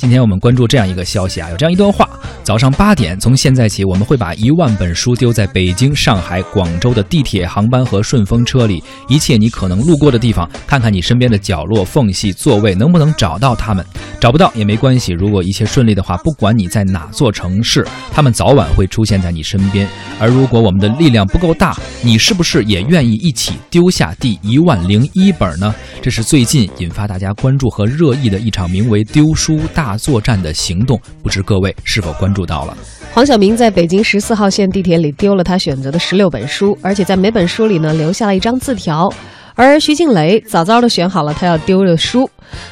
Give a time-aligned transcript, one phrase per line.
[0.00, 2.08] 今天我们关注这样一个消息啊，有这样一段话：
[2.44, 13.84] 早上八点，从现在起，我们会把一万本书丢在北京、上海、广州的地铁、航班和顺风车里，一切你可能路过的地方，看看你身边的角落、缝隙、座位能不能找到它们。
[14.20, 19.88] 找不到也没关系，如果一切顺利的话，不管你在哪座城市，他们早晚会出现在你身边。
[20.20, 25.74] 而如果我们的力量不够大，你是不是也愿意一起丢下第一万零一本呢？
[26.00, 32.76] 这是最近引发大家关注和热议的一场名为“丢书大作战”的行动，不知各位是否关注到了？
[33.12, 39.12] 黄晓明在北京十四号线地铁里丢了他选择的十六本书，而且在每本书里呢留下了一张字条。
[39.54, 42.30] 而徐静蕾早早的选好了他要丢的书。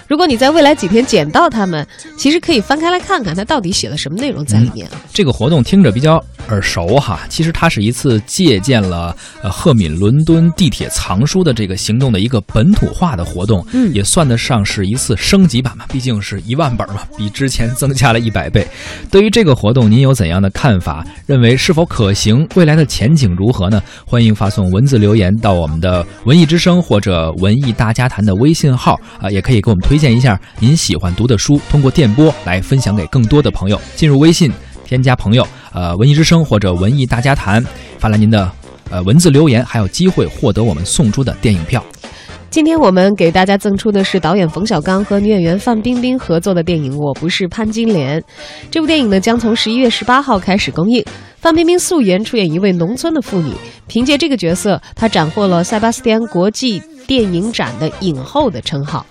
[0.08, 4.88] 如果你在未来几天捡到它们，其实可以翻开来看看，它到底写了什么内容在里面。
[5.12, 18.66] 这个活动听着比较耳熟哈，其实它是一次借鉴了呃赫敏伦敦地铁藏书的这个行动的一个本土化的活动，嗯也算得上是一次升级版嘛，毕竟是一万本嘛，比之前增加了一百倍。
[19.10, 21.04] 对于这个活动，您有怎样的看法？
[21.26, 22.46] 认为是否可行？
[22.54, 23.82] 未来的前景如何呢？
[24.04, 33.80] 欢迎发送文字留言到我们的文艺之声或者文艺大家谈的微信号啊、也可以给我们推荐一下您喜欢读的书，通过电波来分享给更多的朋友。
[33.96, 34.48] 进入微信，
[34.84, 37.60] 添加朋友，呃，文艺之声或者文艺大家谈，
[37.98, 38.48] 发来您的
[38.90, 41.84] 呃文字留言，还有机会获得我们送出的电影票。
[42.48, 48.20] 今天我们给大家赠出的是导演冯小刚和女演员范冰冰合作的电影《我不是潘金莲》。
[48.70, 51.04] 这部电影呢将从十一月十八号开始公映。
[51.38, 53.52] 范冰冰素颜出演一位农村的妇女，
[53.88, 59.04] 凭借这个角色，她斩获了塞巴斯蒂安国际电影展的影后的称号。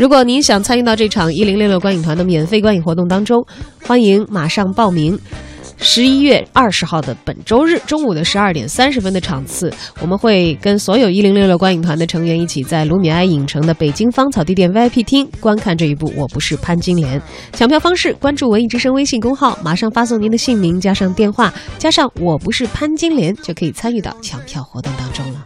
[0.00, 3.44] 如果您想参与到这场一零六六观影团的免费观影活动当中，
[3.82, 5.18] 欢迎马上报名。
[5.76, 17.20] 十一月二十号的本周日中午的十二点三十分的场次，我们会跟所有一零六六观影团的成员一起在卢米埃影城的北京芳草地店 VIP 厅观看这一部《我不是潘金莲》。
[17.52, 25.44] 抢票方式：关注文艺之声微信公号，马上发送您的姓名加上电话加上“我不是潘金莲”，就可以参与到抢票活动当中了。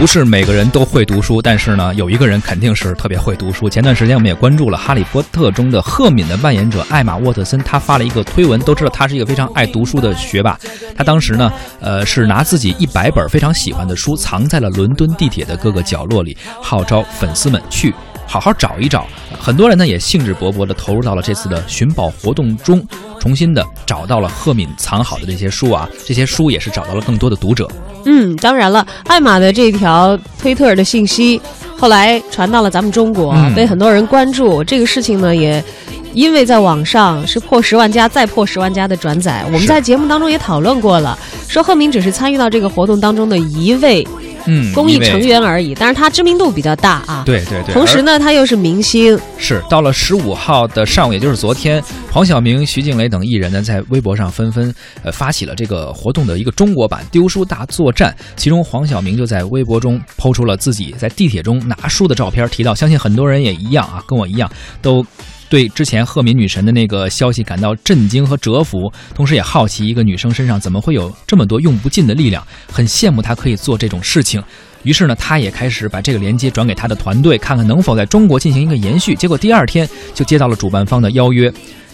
[0.00, 3.68] 不是每个人都会读书，但是呢，有一个人肯定是特别会读书。
[3.68, 10.58] 前段时间我们也关注了《哈利波特》中的赫敏的扮演者艾玛沃特森，他发了一个推文，都知道他是一个非常爱读书的学霸。
[10.96, 17.94] 他当时呢，呃，是拿自己一百本非常喜欢的书藏在了伦敦地铁的各个角落里，号召粉丝们去。
[18.30, 19.08] 好好找一找，
[19.40, 22.80] 很多人呢也兴致勃勃地投入到了这次的寻宝活动中，
[23.18, 27.68] 重新的找到了赫敏藏好的这些书啊，这些书也是找到了更多的读者。
[28.04, 31.42] 嗯，当然了，艾玛的这条推特的信息
[31.76, 34.62] 后来传到了咱们中国，嗯被很多人关注。
[34.62, 35.62] 这个事情呢，也
[36.14, 39.42] 因为在网上是破十万加再破十万加的转载。
[39.46, 41.18] 我们在节目当中也讨论过了，
[41.48, 44.06] 说赫敏只是参与到这个活动当中的一位
[44.46, 47.22] 嗯，公益成员而已，但是他知名度比较大啊。。
[47.26, 58.14] 对对对，同时呢，他又是明星，是到了十五号的上午，也就是昨天，黄晓明、徐静蕾等艺人呢，在微博上纷纷呃发起了这个活动的一个中国版丢书大作战。
[58.36, 64.50] 其中，黄晓明就在微博中抛出了自己在地铁中拿书的照片，提到，相信很多人也一样啊，跟我一样
[64.82, 65.04] 都。
[65.50, 74.42] 对之前赫敏女神的那个消息感到震惊和折服，同时也好奇一个女生身上怎么会有这么多用不尽的力量，很羡慕她可以做这种事情。
[74.84, 79.14] 于是呢，他也开始把这个连接转给他的团队，看看能否在中国进行一个延续。
[79.14, 81.52] 结果第二天就接到了主办方的邀约，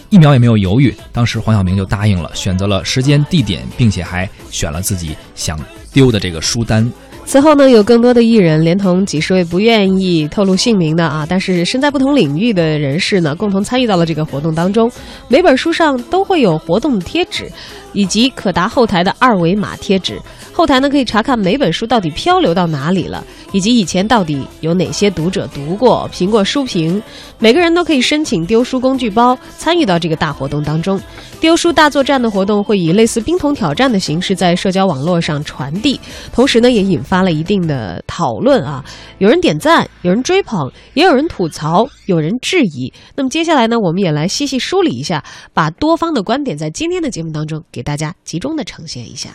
[0.09, 5.59] 一秒也没有犹豫，当时黄晓明就答应了，选择了时间、地点，并且还选了自己想
[5.91, 6.89] 丢的这个书单。
[7.27, 14.89] 此后呢，有更多的艺人，连同几十位不愿意透露姓名的啊，但是身在不同领域的人士呢，共同参与到了这个活动当中。
[15.27, 17.51] 每本书上都会有活动的贴纸，
[17.91, 20.17] 以及可达后台的二维码贴纸。
[20.53, 26.99] 后台呢可以查看每本书到底漂流到哪里了，以及以前到底有哪些读者读过、评过书评。
[27.39, 30.99] 每个人都可以申请丢书工具包，参与到这个大活动当中。
[31.39, 35.99] 丢书大作战的活动会以类似冰桶挑战的形式在社交网络上传递，
[36.33, 38.85] 同时呢也引发发了一定的讨论啊，
[39.17, 42.93] 有人点赞，有人追捧，也有人吐槽，有人质疑。
[43.15, 49.31] 那么接下来呢，我们也来细细梳理一下，把多方的观点在今天的节目当中给大家集中的呈现一下。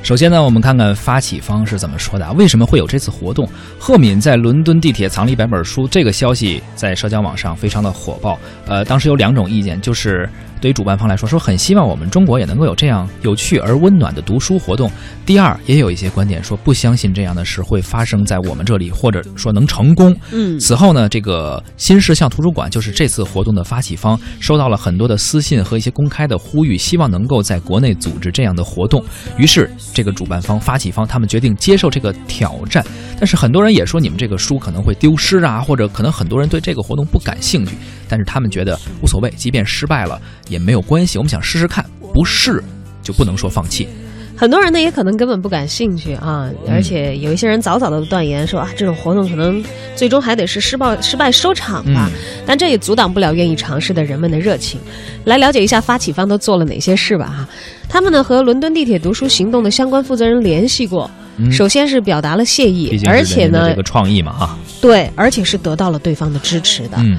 [0.00, 2.30] 首先呢，我们看看发起方是怎么说的啊？
[2.38, 3.48] 为什么会有这次活动？
[3.80, 8.38] 赫敏在伦敦地铁藏了一百本书，这个消息在社交网上非常的火爆。
[8.64, 14.90] 呃，当时有两种意见，就是对于主办方来说，说很希望我们中国也能够有这样有趣而温暖的读书活动。
[15.24, 20.16] 第二，也有一些观点说不相信这样的事会发生在我们这里，或者说能成功。
[20.32, 29.04] 嗯，此后呢，这个新世相图书馆就是这次活动的发起方，收到了很多的私信和一些公开的呼吁，希望能够在国内组织这样的活动。
[29.36, 32.84] 于是，这个主办方、发起方他们决定接受这个挑战。
[33.18, 37.76] 但是很多人也说，你们这个书可能会丢失啊，或者可能很多人对这个活动不感兴趣。
[38.08, 40.18] 但是他们觉得无所谓，即便失败了
[40.48, 41.18] 也没有关系。
[41.18, 42.62] 我们想试试看，不试
[43.02, 43.88] 就不能说放弃。
[44.36, 49.60] 很多人呢也可能根本不感兴趣啊，而且有一些人早早的断言说啊，这种活动可能
[49.96, 52.08] 最终还得是失败失败收场吧。
[52.46, 54.78] 但这也阻挡不了愿意尝试的人们的热情。
[55.24, 57.48] 来了解一下发起方都做了哪些事吧哈。
[57.88, 61.10] 他们呢和伦敦地铁读书行动的相关负责人联系过，
[61.50, 66.96] 首先是表达了谢意，而且呢这个创意嘛哈，对，而且是得到了对方的支持的。
[66.98, 67.18] 嗯，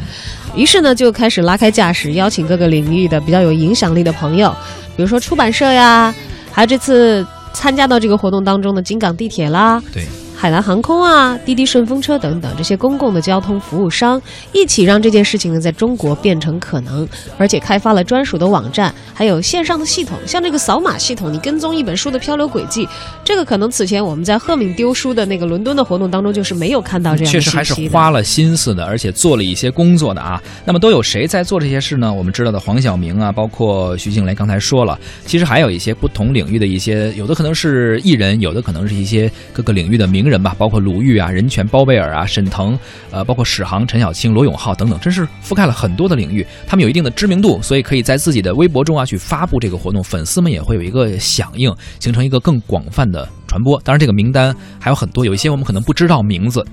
[0.59, 4.53] 于是呢就开始拉开架势，邀请各个领域的比较有影响力的朋友，
[4.97, 6.13] 比如说出版社呀。
[6.51, 10.03] 还有这次参加到这个活动当中的京港地铁啦，对。
[10.41, 14.21] 海南航空啊、滴滴顺风车等等这些公共的交通服务商
[14.53, 17.05] 一起让这件事情呢在中国变成可能，
[17.37, 22.87] 而且开发了专属的网站，还有线上的系统，像这个扫码系统，你跟踪一本书的漂流轨迹，
[23.21, 27.31] 这个可能此前我们在赫敏丢书的那个伦敦的活动当中就是没有看到这样。
[27.33, 30.41] 确实还是花了心思的，而且做了一些工作的啊。
[30.63, 32.13] 那么都有谁在做这些事呢？
[32.13, 42.77] 我们知道的黄晓明啊，包括徐静蕾，刚才说了，其实还有一些不同领域的一些，有的可能是艺人，有的可能是一些各个领域的名人吧，包括鲁豫啊、任泉、包贝尔啊、沈腾，
[43.11, 46.45] 呃，包括史航、陈小青、罗永浩等等，真是覆盖了很多的领域。
[46.67, 53.79] 他们有一定的知名度，所以可以在自己的微博中啊去发布这个活动，粉丝们也会有一个响应，形成一个更广泛的传播。
[53.81, 56.65] 当然，这个名单还有很多，有一些我们可能不知道名字。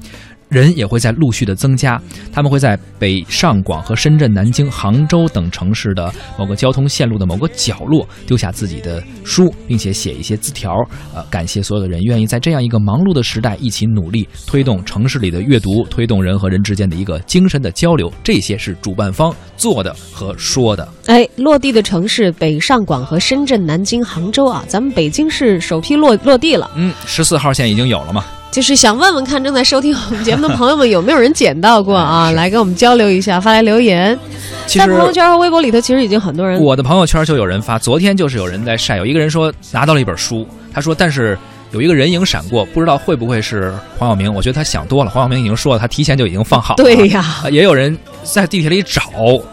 [0.49, 2.01] 人也会在陆续的增加，
[2.33, 10.73] 他们会在北上广和深圳、南京、杭州等城市的某个交通线路的某个角落丢下自己的书，并且写一些字条，
[11.15, 18.13] 呃，感谢所有的人愿意在这样一个忙碌的时代一起努力推动城市里的阅读，推动人和人之间的一个精神的交流。
[18.23, 20.89] 这些是主办方做的和说的。
[21.07, 26.71] 哎，落地的城市北上广和深圳、南京、杭州啊，咱们北京市首批落落地了。
[26.77, 28.25] 嗯，十四号线已经有了嘛。
[28.57, 32.31] 就是想问问看，正在收听我们节目的朋友们有没有人捡到过啊？
[32.33, 34.19] 来跟我们交流一下，发来留言。
[34.67, 36.59] 在朋友圈和微博里头，其实已经很多人。
[36.59, 41.37] 我的朋友圈就有人发，昨天就是有人在晒，有一个人说拿到了一本书，他说，但是。
[41.73, 44.33] 有一个人影闪过，不知道会不会是黄晓明？
[44.33, 45.11] 我觉得他想多了。
[45.11, 46.85] 黄晓明已经说了，他提前就已经放好了。
[46.85, 49.03] 对呀，也有人在地铁里找，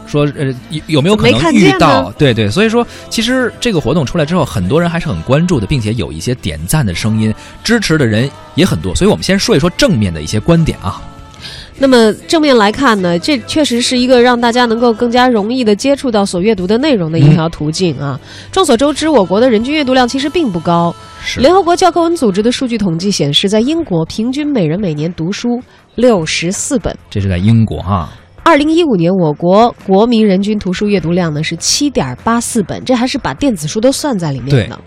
[0.08, 0.54] 说呃
[0.88, 2.12] 有没有可能遇到？
[2.12, 7.34] 对对，所以说其实这个活动出来之后，很多人还是很关注的，并且有一些点赞的声音，
[7.64, 8.94] 支持的人也很多。
[8.96, 11.02] 所以我们先说一说正面的一些观点啊。
[11.80, 18.18] 那么正面来看呢，这确实是一个让大家能够更加容易的接触到所阅读的内容的一条途径啊。
[18.52, 20.96] 众所周知，我国的人均阅读量其实并不高。
[21.38, 25.60] 联合国教科文组织的数据统计显示，在英国平均每人每年读书
[25.96, 26.96] 六十四本。
[27.10, 28.10] 这是在英国哈。
[28.44, 34.80] 二零一五年，我国国民人均图书阅读量呢是七点八四本，这还是把电子书都算在里面的。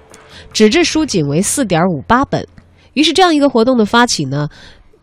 [0.53, 2.47] 纸质书仅为四点五八本。
[2.93, 4.49] 于是，这样一个活动的发起呢。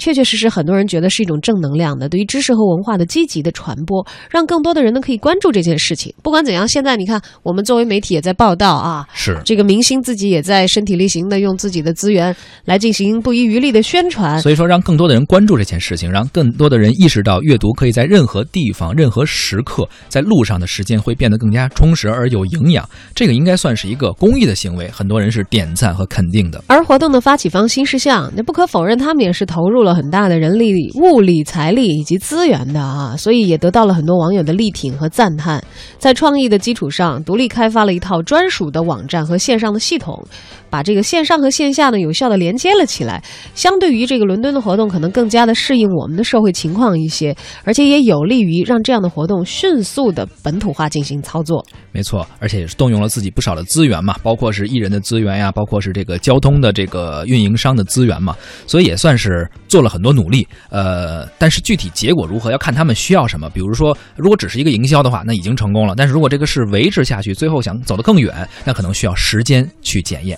[0.04, 6.14] 确确实实，很多人觉得是一种正能量的，对于知识和文化的积极的传播，让更多的人呢可以关注这件事情。
[6.22, 12.36] 不管怎样，现在你看，我们作为媒体也在报道啊，是这个明星自己也在身体力行的用自己的资源
[12.66, 14.42] 来进行不遗余力的宣传。
[14.42, 22.86] 所以说，让更多的人关注这件事情，让更多的人意识到阅读可以在任何地方、任何时刻，在路上的时间会变得更加充实而有营养。
[23.16, 26.62] 这个应该算是一个公益的行为，很多人是点赞和肯定的。
[26.68, 29.93] 而活动的发起方新事项，那不可否认，他们也是投入了。
[29.94, 35.64] 很大的人力、物力、财力以及资源的啊，所以也得到了很多网友的力挺和赞叹。
[35.98, 40.22] 在创意的基础上，独立开发了一套专属的网站和线上的系统，
[40.70, 43.24] 把这个线上和线下呢有效的连接了起来。
[43.56, 51.66] 相对于这个伦敦的活动，可能更加的适应我们的社会情况一些，而且也有利于让这样的活动迅速的本土化进行操作。
[51.92, 58.36] 没错，而且也是动用了自己不少的资源嘛，包括是艺人的资源呀，包括是这个交通的这个运营商的资源嘛，
[58.68, 60.48] 所以也算是做了很多努力。
[60.70, 63.50] 呃，但是具体结果如何，要看他们需要什么。
[63.50, 70.38] 比如说，如果只是一个营销的话，那已经成功了；但是如果这个是维持下去，最后想走得更远，那可能需要时间去检验。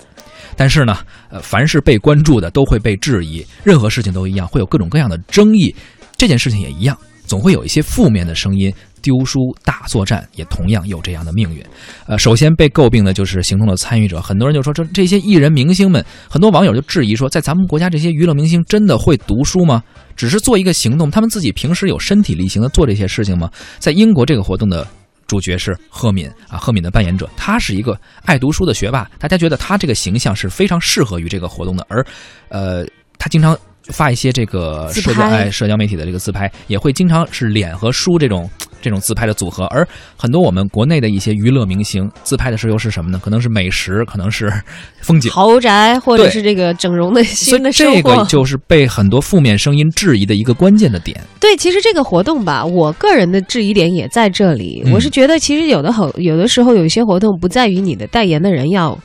[0.56, 0.96] 但是呢，
[1.28, 5.74] 呃，凡是被关注的都会被质疑，任何事情都一样，会有各种各样的争议。
[6.16, 8.72] 这件事情也一样，总会有一些负面的声音。
[9.02, 11.64] 丢书大作战也同样有这样的命运，
[12.06, 19.82] 呃，首先被诟病的就是行动的参与者，很多人就说这这些艺人明星们，很多网友就质疑说，在咱们国家这些娱乐明星真的会读书吗？
[20.16, 23.50] 只是做一个行动，他们自己平时有身体力行的做这些事情吗？
[23.78, 24.86] 在英国这个活动的
[25.26, 32.04] 主角是赫敏啊，赫敏的扮演者，他是一个爱读书的学霸，大家觉得他这个形象是非常适合于这个活动的，而，
[32.48, 32.84] 呃，
[33.18, 38.50] 他经常发一些这个社交哎社交媒体的这个自拍，也会经常是脸和书这种。
[38.80, 43.20] 这种自拍的组合，而很多我们国内的一些娱乐明星自拍的时候又是什么呢？
[43.22, 44.52] 可能是美食，可能是
[45.00, 48.02] 风景、豪宅，或者是这个整容的新的生活。
[48.02, 51.20] 这个就是被很多负面声音质疑的一个关键的点。
[51.40, 54.84] 对，其实这个活动吧，我个人的质疑点也在这里。
[54.92, 58.98] 我是觉得，其实有的很有的时候，有一些活动不在于你的代言的人要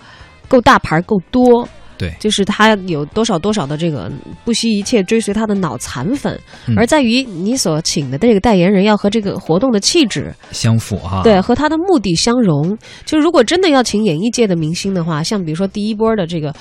[0.47, 1.67] 够大牌、够多。
[2.01, 4.11] 对，就是他有多少多少的这个
[4.43, 6.35] 不惜一切追随他的脑残粉，
[6.75, 11.21] 而在于你所请的这个代言人要和这个活动的气质相符哈。
[11.23, 12.75] 对，和他的目的相融。
[13.05, 16.51] 就如果真的要请演艺界的明星的话，像比如说第一波的这个。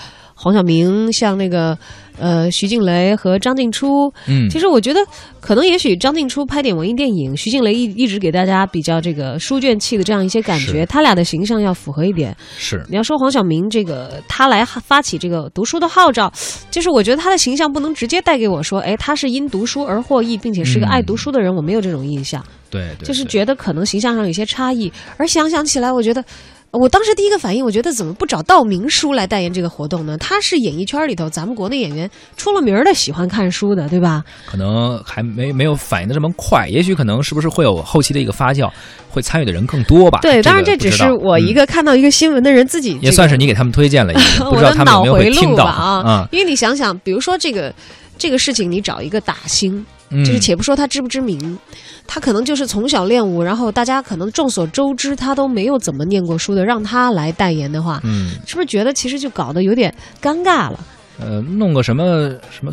[0.43, 1.77] 黄晓明像那个，
[2.19, 4.99] 呃，徐静蕾和张静初，嗯，其实我觉得
[5.39, 12.35] 可能也许张静初拍点文艺电影，徐静蕾一一直给大家比较这个书卷气的这样一些感觉，他俩的形象要符合一点。
[12.57, 16.33] 是你要说黄晓明这个他来发起这个读书的号召，
[16.71, 22.43] 就是我觉得他的形象不能直接带给我说，哎，他是因读书而获益，并且是个爱读书的人，我没有这种印象。
[22.71, 24.91] 对，就是觉得可能形象上有些差异。
[25.19, 26.25] 而想想起来，我觉得。
[26.73, 30.17] 我当时第一个反应，我觉得怎么不找道明书来代言这个活动呢？
[30.19, 34.23] 他是演艺圈里头咱们国内演员出了名的喜欢看书的，对吧？
[34.47, 38.71] 可能还没没有反应的这么快，也许可能是不是会有后期的一个发酵，
[39.09, 40.21] 会参与的人更多吧？
[40.23, 46.29] 对，当然这只是我一个看到一个新闻的人自己，也算是你给他们推荐了一个， 不知道他们有没有会听到啊？
[46.31, 47.75] 因为你想想，比如说这个
[48.17, 49.85] 这个事情，你找一个打星。
[50.11, 51.59] 就是且不说他知不知名，
[52.07, 60.81] 他可能就是从小练武，然后大家可能众所周知他都没有怎么念过书的，让他来代言的话，嗯，是不是觉得其实就搞得有点尴尬了？
[61.21, 62.73] 呃，弄个什么什么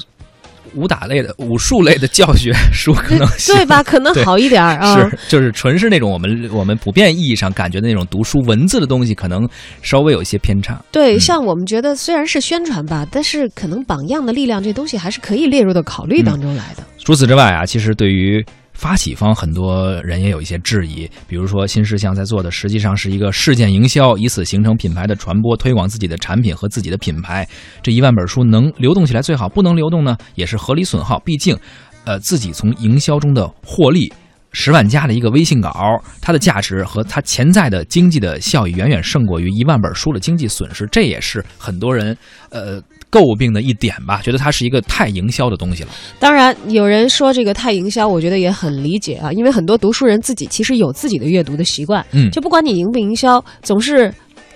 [0.78, 3.84] 武打类的、武术类的教学 书可能对吧？
[3.84, 5.10] 可能好一点啊。
[5.10, 9.48] 是，就是纯是那种我们我们普遍意义上感觉的那种读书文字的东西，可能
[9.82, 10.80] 稍微有一些偏差。
[10.92, 16.84] 对，像我们觉得虽然是宣传吧，但是可能榜样的力量这东西还是可以列入到考虑当中来的。
[17.00, 18.46] 除此之外啊，其实对于
[18.78, 21.10] 发起方，很多人也有一些质疑。
[21.28, 27.46] 比如说，新事项在做的实际上是一个事件营销，以此形成品牌的传播、推广自己的产品和自己的品牌。
[27.82, 31.20] 这一万本书能流动起来最好，不能流动呢，也是合理损耗。
[31.22, 31.58] 毕竟，
[32.06, 34.14] 呃，自己从营销中的获利。
[34.60, 35.72] 十万加的一个微信稿，
[36.20, 42.18] 它的价值和它潜在的经济的效益远远胜过于一万本书的经济损失，这也是很多人
[42.50, 44.20] 呃诟病的一点吧？
[44.24, 45.90] 觉得它是一个太营销的东西了。
[46.18, 54.12] 当然，有人说这个太营销，我觉得也很理解啊，因为很多读书人自己其实有自己的阅读的习惯，嗯，就不管你营不营销，总是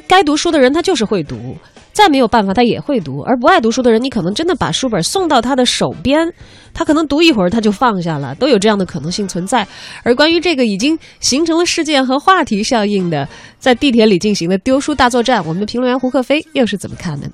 [0.08, 1.56] 该读书的人他就是会读。
[1.94, 6.32] 再没有办法，他也会读；而不爱读书的人，你可能真的把书本送到他的手边，
[6.74, 9.68] 他可能读一会儿他就放下了，都有这样的可能性存在。
[10.04, 13.28] 而关于这个已经形成了事件和话题效应的，
[13.60, 17.34] 在地铁里进行的丢书大作战，我们的评论员胡克飞又是怎么看的呢？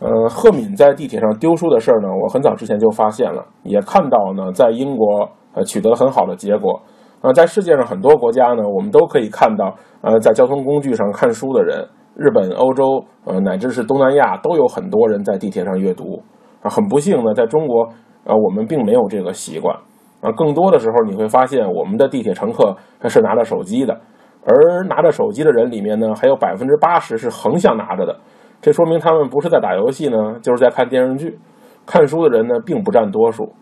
[0.00, 6.80] 呃，赫敏在地铁上丢书的事儿呢，我很早之前就发现了，也看到呢，在英国呃取得很好的结果。
[7.20, 11.86] 呃，在世界上很多国家呢，我们都可以看到，呃，在交通工具上看书的人。
[12.16, 16.22] 日本、欧洲，呃，乃至是东南亚，都有很多人在地铁上阅读。
[16.62, 17.88] 啊，很不幸呢，在中国，
[18.24, 19.76] 呃，我们并没有这个习惯。
[20.20, 22.76] 啊，更多的时候你会发现，我们的地铁乘客
[23.08, 24.00] 是拿着手机的，
[24.46, 28.16] 而拿着手机的人里面呢，还有百分之八十是横向拿着的。
[28.62, 31.38] 这说明他们不是在打游戏呢，就是在看电视剧。
[31.84, 33.52] 看书的人呢，并不占多数。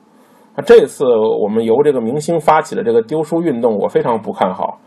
[0.55, 1.05] 啊，这次
[1.43, 4.79] 我们由这个明星发起的这个丢书运动，我非常不看好。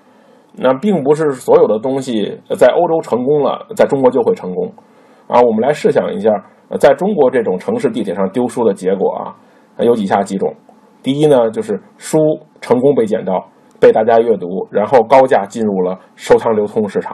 [0.57, 4.71] 那并不是所有的东西在欧洲成功了，在中国就会成功，
[5.27, 6.29] 啊，我们来试想一下，
[6.79, 9.35] 在中国这种城市地铁上丢书的结果啊，
[9.79, 10.53] 有以下几种：
[11.03, 12.17] 第一呢，就是书
[12.61, 13.45] 成功被捡到，
[13.81, 17.13] 被大家阅读，然后高价进入了收藏流通市场；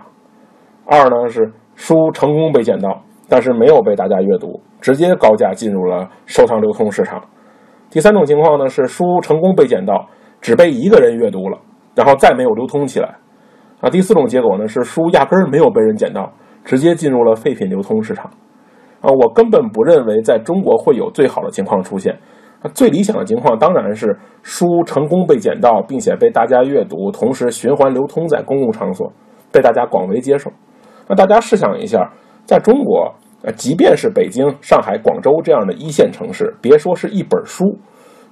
[0.85, 7.19] 二呢是书成功被捡到，但是没有被大家阅读，直接高价进入了收藏流通市场；
[7.89, 10.07] 第三种情况呢是书成功被捡到，
[10.39, 11.57] 只被一个人阅读了，
[11.95, 13.15] 然后再没有流通起来。
[13.81, 16.31] 啊，第四种结果呢是书压根儿没有被人捡到，
[16.63, 18.29] 直接进入了废品流通市场。
[19.01, 22.13] 啊，我根本不认为在中国会有最好的情况出现。
[22.61, 29.11] 啊，最理想的情况当然是书成功被捡到，并且被大家阅读，同时循环流通在公共场所，
[29.51, 30.51] 被大家广为接受。
[31.07, 32.07] 那大家试想一下，
[32.45, 33.11] 在中国，
[33.41, 37.65] 呃，即便是北京、上海、广州这样的一线城市，别说是一本书，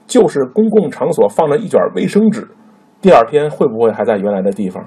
[0.06, 2.48] 就是公共场所放了一卷卫生纸，
[3.02, 4.86] 第二天会不会还在原来的地方？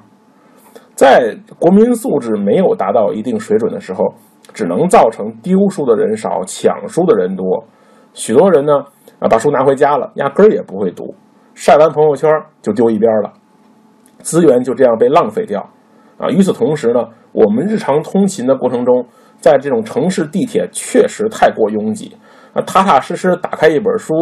[0.94, 4.14] 在国民素质没有达到一定水准的时候，
[4.52, 7.64] 只能造成丢书的人少，抢书的人多。
[8.12, 8.74] 许多人呢，
[9.18, 11.14] 啊，把书拿回家了，压根儿也不会读，
[11.54, 12.30] 晒完朋友圈
[12.60, 13.32] 就丢一边了。
[14.18, 15.66] 资源就这样被浪费掉。
[16.18, 19.06] 啊，与此同时呢，我们日常通勤的过程中，
[19.38, 22.14] 在这种城市地铁确实太过拥挤，
[22.52, 24.12] 啊，踏踏实实打开一本书，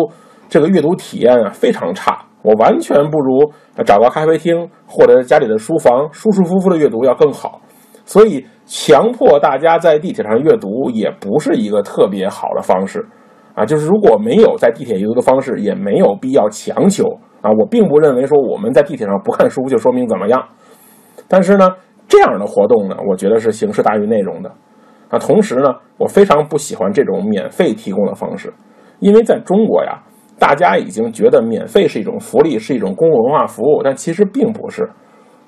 [0.49, 2.25] 这个阅读体验啊非常差。
[2.43, 3.53] 我完全不如
[3.85, 7.61] 找个咖啡厅或者家里的书房舒舒服服的阅读要更好。
[8.05, 13.07] 所以，强迫大家在地铁上阅读也不是一个特别好的方式。
[13.55, 17.05] 啊，就是如果没有在地铁阅读的方式，也没有必要强求。
[17.41, 20.43] 啊，我并不认为说我们在地铁上不看书就说明怎么样。
[21.29, 21.69] 但是呢。
[22.13, 24.53] 这样的活动呢，我觉得是形式大于内容的，
[25.11, 28.53] 啊，同时呢，我非常不喜欢这种免费提供的方式，
[28.99, 30.03] 因为在中国呀，
[30.41, 34.89] 大家已经觉得免费是一种福利，是一种公共文化服务，但其实并不是。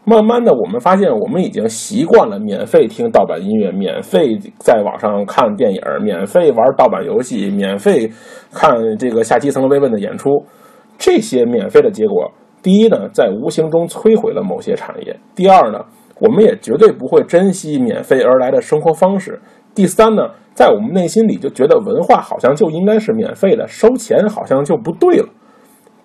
[0.05, 8.09] 慢慢的，我们发现我们已经习惯了免费听盗版音乐，免费在网上看电影，免费玩盗版游戏，免费
[8.53, 10.29] 看这个下基层慰问的演出，
[10.99, 12.31] 这些免费的结果，
[12.63, 15.81] 第一呢，在无形中摧毁了某些产业；第二呢。
[16.21, 19.41] 我们也绝对不会珍惜免费而来的生活方式。
[19.75, 20.23] 第三呢，
[20.55, 25.29] 在我们内心里就觉得文化好像就应该是免费的，收钱好像就不对了。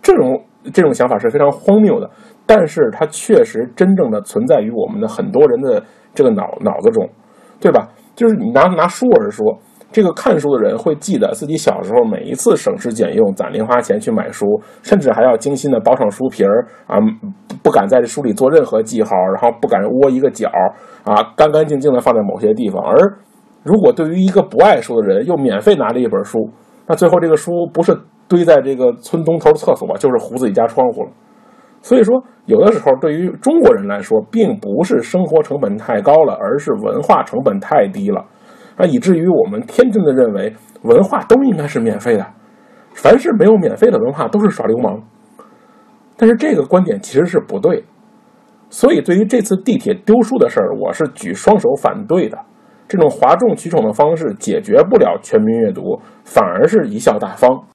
[0.01, 2.09] 这种这种想法是非常荒谬的，
[2.45, 7.09] 但是它确实真正的存在于我们的很多人的这个脑脑子中，
[7.59, 7.89] 对吧？
[8.15, 9.57] 就是你拿拿书而说。
[9.89, 14.45] 这个看书的人会记得自己小时候每一次省吃俭用攒零花钱去买书，
[14.83, 16.99] 甚至还要精心的包上书皮儿啊，
[17.63, 20.51] 不敢在这书里做任何记号，然后不敢窝一个角
[21.05, 22.83] 啊，干干净净的放在某些地方。
[22.83, 22.97] 而
[23.67, 26.49] 如果对于一个不爱书的人，又免费拿了一本书，
[26.87, 27.93] 那最后这个书不是
[28.25, 31.09] 堆在这个村东头的厕所，就是糊自己家窗户了。
[31.81, 38.23] 所以说，有的时候对于中国人来说，并不是生活成本太高了，而是文化成本太低了。
[38.77, 42.25] 啊，以至于我们天真的认为文化都应该是免费的，
[42.93, 45.01] 凡是没有免费的文化都是耍流氓。
[46.15, 47.83] 但是这个观点其实是不对，
[48.69, 52.37] 所以对于这次地铁丢书的事儿，我是举双手反对的。
[52.87, 57.67] 这种哗众取宠的方式解决不了全民阅读，反而是贻笑大方。